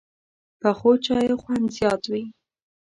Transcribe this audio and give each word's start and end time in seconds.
پخو 0.61 0.89
چایو 1.05 1.37
خوند 1.43 1.67
زیات 1.77 2.03
وي 2.11 2.23